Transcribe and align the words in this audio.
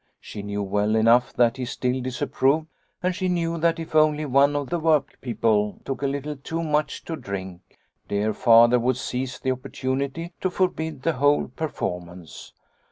She 0.19 0.41
knew 0.41 0.63
well 0.63 0.95
enough 0.95 1.31
that 1.33 1.57
he 1.57 1.65
still 1.65 2.01
disapproved, 2.01 2.65
and 3.03 3.13
she 3.15 3.27
knew 3.29 3.59
that 3.59 3.77
if 3.77 3.93
only 3.93 4.25
one 4.25 4.55
of 4.55 4.71
the 4.71 4.79
workpeople 4.79 5.79
took 5.85 6.01
a 6.01 6.07
little 6.07 6.35
too 6.35 6.63
much 6.63 7.05
to 7.05 7.15
drink, 7.15 7.77
dear 8.07 8.33
Father 8.33 8.79
would 8.79 8.97
seize 8.97 9.37
the 9.37 9.51
opportunity 9.51 10.33
to 10.41 10.49
forbid 10.49 11.03
the 11.03 11.13
whole 11.13 11.49
per 11.49 11.69
formance. 11.69 12.51